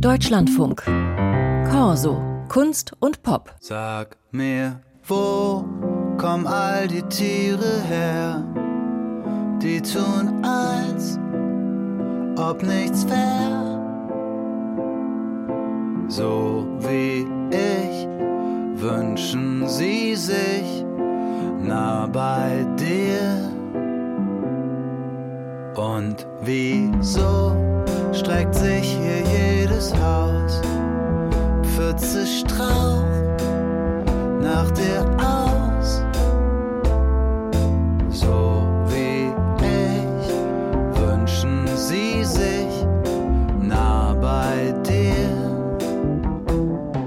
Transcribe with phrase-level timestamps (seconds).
[0.00, 0.84] Deutschlandfunk.
[1.70, 2.20] Corso.
[2.48, 3.54] Kunst und Pop.
[3.60, 5.64] Sag mir, wo
[6.18, 8.44] kommen all die Tiere her?
[9.62, 11.18] Die tun als
[12.38, 13.56] ob nichts wär.
[16.08, 18.06] So wie ich
[18.80, 20.84] wünschen sie sich
[21.62, 23.50] nah bei dir.
[25.74, 27.56] Und wieso
[28.16, 30.60] streckt sich hier jedes Haus?
[31.74, 33.04] Pfütze Strauch
[34.40, 36.02] nach dir aus.
[38.10, 39.28] So wie
[39.64, 42.86] ich wünschen sie sich
[43.60, 45.26] nah bei dir.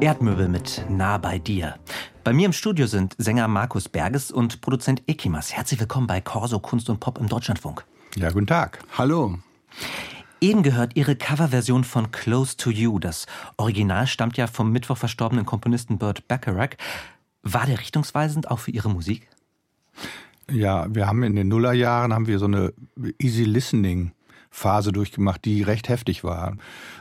[0.00, 1.76] Erdmöbel mit Nah bei dir.
[2.24, 5.52] Bei mir im Studio sind Sänger Markus Berges und Produzent Ekimas.
[5.52, 7.84] Herzlich willkommen bei Corso Kunst und Pop im Deutschlandfunk.
[8.16, 8.80] Ja, guten Tag.
[8.98, 9.38] Hallo.
[10.40, 12.98] Eben gehört Ihre Coverversion von Close to You.
[12.98, 16.76] Das Original stammt ja vom Mittwoch verstorbenen Komponisten Burt Bacharach.
[17.42, 19.28] War der richtungsweisend auch für Ihre Musik?
[20.50, 22.72] Ja, wir haben in den Nullerjahren haben wir so eine
[23.18, 24.12] Easy Listening
[24.50, 26.56] Phase durchgemacht, die recht heftig war.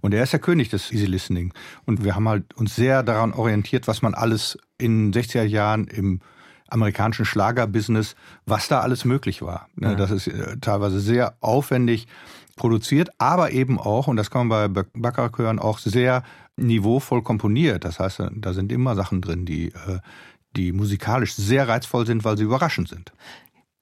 [0.00, 1.52] Und er ist der König des Easy Listening.
[1.84, 6.20] Und wir haben halt uns sehr daran orientiert, was man alles in 60er Jahren im
[6.68, 8.14] amerikanischen Schlagerbusiness,
[8.46, 9.68] was da alles möglich war.
[9.74, 9.94] Ne, Ja.
[9.96, 12.06] Das ist äh, teilweise sehr aufwendig
[12.60, 16.22] produziert, aber eben auch, und das kann man bei Baccarat hören, auch sehr
[16.56, 17.84] niveauvoll komponiert.
[17.84, 19.98] Das heißt, da sind immer Sachen drin, die, äh,
[20.54, 23.12] die musikalisch sehr reizvoll sind, weil sie überraschend sind.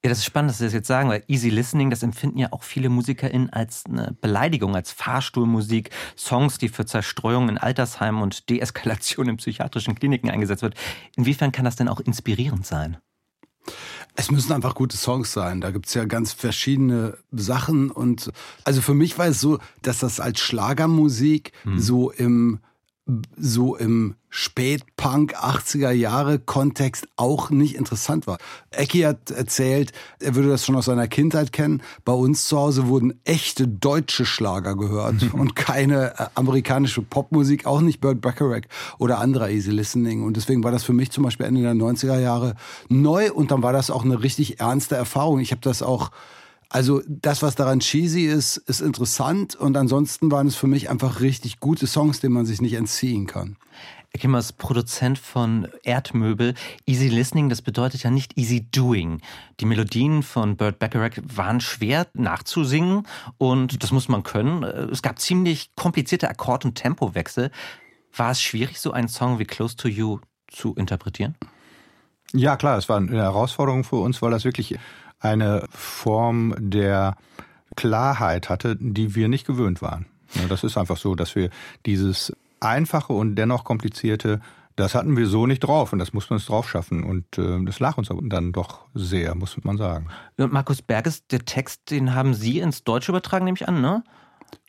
[0.04, 2.52] Ja, das ist spannend, dass Sie das jetzt sagen, weil Easy Listening, das empfinden ja
[2.52, 8.48] auch viele MusikerInnen als eine Beleidigung, als Fahrstuhlmusik, Songs, die für Zerstreuung in Altersheimen und
[8.48, 10.76] Deeskalation in psychiatrischen Kliniken eingesetzt wird.
[11.16, 12.98] Inwiefern kann das denn auch inspirierend sein?
[14.20, 15.60] Es müssen einfach gute Songs sein.
[15.60, 17.92] Da gibt's ja ganz verschiedene Sachen.
[17.92, 18.32] Und
[18.64, 22.58] also für mich war es so, dass das als Schlagermusik so im
[23.36, 28.38] so im Spätpunk 80er Jahre Kontext auch nicht interessant war.
[28.70, 31.82] Ecki hat erzählt, er würde das schon aus seiner Kindheit kennen.
[32.04, 37.80] Bei uns zu Hause wurden echte deutsche Schlager gehört und keine äh, amerikanische Popmusik, auch
[37.80, 38.62] nicht Burt Bacharach
[38.98, 40.22] oder anderer Easy Listening.
[40.22, 42.54] Und deswegen war das für mich zum Beispiel Ende der 90er Jahre
[42.88, 45.40] neu und dann war das auch eine richtig ernste Erfahrung.
[45.40, 46.10] Ich habe das auch
[46.70, 51.20] also das, was daran cheesy ist, ist interessant und ansonsten waren es für mich einfach
[51.20, 53.56] richtig gute Songs, denen man sich nicht entziehen kann.
[54.14, 56.54] Kimmer ist Produzent von Erdmöbel.
[56.86, 59.20] Easy Listening, das bedeutet ja nicht Easy Doing.
[59.60, 64.64] Die Melodien von Burt Bacharach waren schwer nachzusingen und das muss man können.
[64.64, 67.50] Es gab ziemlich komplizierte Akkord- und Tempowechsel.
[68.16, 71.36] War es schwierig, so einen Song wie Close to You zu interpretieren?
[72.32, 74.76] Ja, klar, es war eine Herausforderung für uns, weil das wirklich
[75.20, 77.16] eine Form der
[77.76, 80.06] Klarheit hatte, die wir nicht gewöhnt waren.
[80.48, 81.50] Das ist einfach so, dass wir
[81.86, 84.40] dieses einfache und dennoch komplizierte,
[84.76, 87.02] das hatten wir so nicht drauf und das mussten wir uns drauf schaffen.
[87.02, 90.08] Und äh, das lag uns dann doch sehr, muss man sagen.
[90.36, 94.04] Und Markus Berges, der Text, den haben Sie ins Deutsche übertragen, nehme ich an, ne?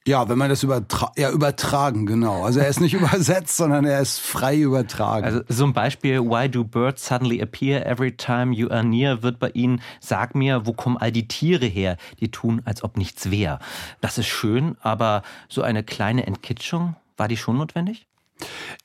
[0.07, 2.43] Ja, wenn man das übertra ja, übertragen, genau.
[2.43, 5.23] Also er ist nicht übersetzt, sondern er ist frei übertragen.
[5.23, 9.37] Also so ein Beispiel, Why do birds suddenly appear every time you are near, wird
[9.37, 13.29] bei Ihnen, sag mir, wo kommen all die Tiere her, die tun, als ob nichts
[13.29, 13.59] wäre.
[14.01, 18.07] Das ist schön, aber so eine kleine Entkitschung, war die schon notwendig?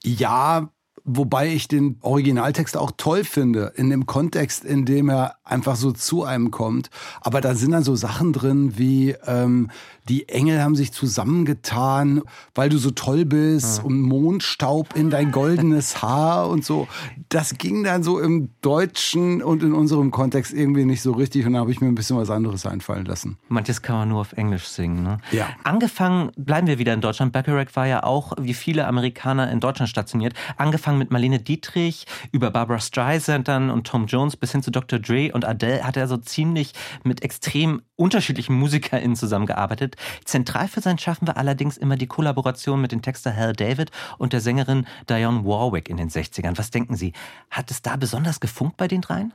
[0.02, 0.70] Ja,
[1.04, 5.92] wobei ich den Originaltext auch toll finde, in dem Kontext, in dem er einfach so
[5.92, 6.90] zu einem kommt.
[7.20, 9.70] Aber da sind dann so Sachen drin wie, ähm,
[10.08, 12.22] die Engel haben sich zusammengetan,
[12.54, 16.88] weil du so toll bist und Mondstaub in dein goldenes Haar und so.
[17.28, 21.54] Das ging dann so im Deutschen und in unserem Kontext irgendwie nicht so richtig und
[21.54, 23.38] da habe ich mir ein bisschen was anderes einfallen lassen.
[23.48, 25.02] Manches kann man nur auf Englisch singen.
[25.02, 25.18] Ne?
[25.32, 25.48] Ja.
[25.64, 27.32] Angefangen, bleiben wir wieder in Deutschland.
[27.32, 30.34] Bacharach war ja auch, wie viele Amerikaner in Deutschland stationiert.
[30.56, 34.98] Angefangen mit Marlene Dietrich, über Barbara Streisand dann und Tom Jones bis hin zu Dr.
[34.98, 36.72] Dre und Adele hat er so ziemlich
[37.02, 39.96] mit extrem unterschiedlichen MusikerInnen zusammengearbeitet.
[40.24, 44.32] Zentral für sein Schaffen war allerdings immer die Kollaboration mit dem Texter Hal David und
[44.32, 46.58] der Sängerin Dionne Warwick in den 60ern.
[46.58, 47.12] Was denken Sie?
[47.50, 49.32] Hat es da besonders gefunkt bei den dreien?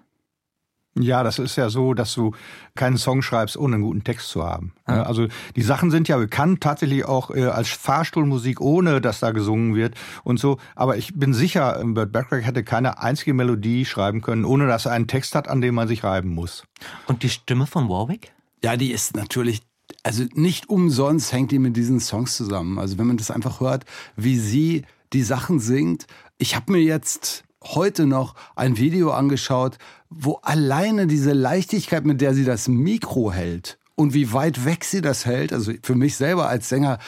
[0.97, 2.31] Ja, das ist ja so, dass du
[2.75, 4.74] keinen Song schreibst, ohne einen guten Text zu haben.
[4.88, 9.31] Ja, Also die Sachen sind ja bekannt tatsächlich auch äh, als Fahrstuhlmusik, ohne dass da
[9.31, 10.57] gesungen wird und so.
[10.75, 14.91] Aber ich bin sicher, Burt Bacharach hätte keine einzige Melodie schreiben können, ohne dass er
[14.91, 16.63] einen Text hat, an dem man sich reiben muss.
[17.07, 18.33] Und die Stimme von Warwick?
[18.63, 19.62] Ja, die ist natürlich,
[20.03, 22.80] also nicht umsonst hängt die mit diesen Songs zusammen.
[22.80, 24.83] Also wenn man das einfach hört, wie sie
[25.13, 26.07] die Sachen singt.
[26.38, 29.78] Ich habe mir jetzt heute noch ein Video angeschaut,
[30.10, 35.02] wo alleine diese Leichtigkeit, mit der sie das Mikro hält und wie weit weg sie
[35.02, 35.52] das hält.
[35.54, 37.00] Also für mich selber als Sänger,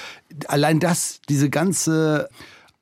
[0.48, 2.30] allein das, diese ganze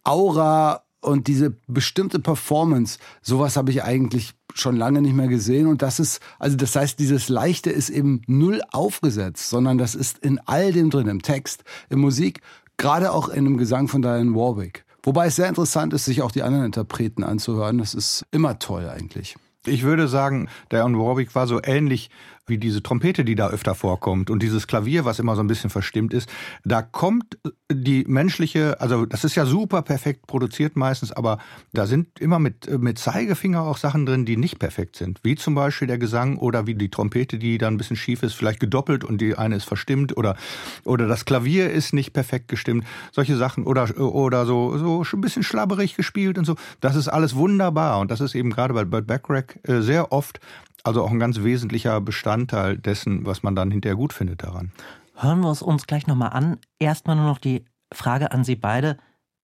[0.04, 5.68] Aura und diese bestimmte Performance, sowas habe ich eigentlich schon lange nicht mehr gesehen.
[5.68, 10.18] Und das ist, also das heißt, dieses Leichte ist eben null aufgesetzt, sondern das ist
[10.19, 12.42] in all dem drin, im Text, in Musik,
[12.77, 14.86] gerade auch in dem Gesang von Diane Warwick.
[15.03, 17.77] Wobei es sehr interessant ist, sich auch die anderen Interpreten anzuhören.
[17.77, 19.35] Das ist immer toll eigentlich.
[19.65, 22.09] Ich würde sagen, Diane Warwick war so ähnlich
[22.49, 25.69] wie diese Trompete, die da öfter vorkommt und dieses Klavier, was immer so ein bisschen
[25.69, 26.29] verstimmt ist,
[26.63, 27.37] da kommt
[27.71, 31.37] die menschliche, also das ist ja super perfekt produziert meistens, aber
[31.71, 35.19] da sind immer mit, mit Zeigefinger auch Sachen drin, die nicht perfekt sind.
[35.23, 38.33] Wie zum Beispiel der Gesang oder wie die Trompete, die dann ein bisschen schief ist,
[38.33, 40.35] vielleicht gedoppelt und die eine ist verstimmt oder,
[40.83, 42.85] oder das Klavier ist nicht perfekt gestimmt.
[43.11, 46.55] Solche Sachen oder, oder so, so ein bisschen schlabberig gespielt und so.
[46.81, 50.39] Das ist alles wunderbar und das ist eben gerade bei Burt Bacharach äh, sehr oft
[50.83, 54.71] also auch ein ganz wesentlicher Bestandteil dessen, was man dann hinterher gut findet daran.
[55.15, 56.57] Hören wir es uns gleich nochmal an.
[56.79, 58.97] Erstmal nur noch die Frage an Sie beide.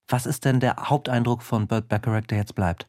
[0.08, 2.88] Was ist denn der Haupteindruck von Burt Bacharach, der jetzt bleibt?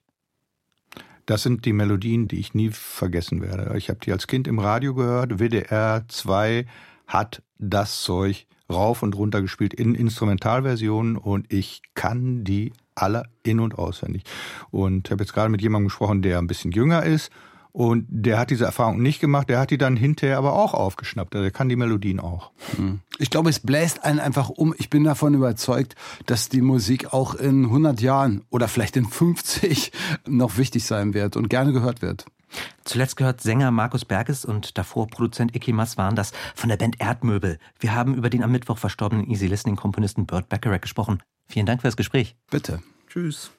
[1.24, 3.76] Das sind die Melodien, die ich nie vergessen werde.
[3.76, 5.40] Ich habe die als Kind im Radio gehört.
[5.40, 6.66] WDR 2
[7.08, 13.60] hat das Zeug rauf und runter gespielt in Instrumentalversionen und ich kann die alle in-
[13.60, 14.22] und auswendig.
[14.70, 17.30] Und ich habe jetzt gerade mit jemandem gesprochen, der ein bisschen jünger ist
[17.76, 21.34] und der hat diese Erfahrung nicht gemacht, der hat die dann hinterher aber auch aufgeschnappt.
[21.34, 22.50] Also der kann die Melodien auch.
[22.74, 23.00] Hm.
[23.18, 24.74] Ich glaube, es bläst einen einfach um.
[24.78, 25.94] Ich bin davon überzeugt,
[26.24, 29.92] dass die Musik auch in 100 Jahren oder vielleicht in 50
[30.26, 32.24] noch wichtig sein wird und gerne gehört wird.
[32.86, 37.58] Zuletzt gehört Sänger Markus Berges und davor Produzent Icky waren das von der Band Erdmöbel.
[37.78, 41.22] Wir haben über den am Mittwoch verstorbenen Easy Listening Komponisten Burt Bacharach gesprochen.
[41.46, 42.36] Vielen Dank für das Gespräch.
[42.50, 42.80] Bitte.
[43.08, 43.50] Tschüss.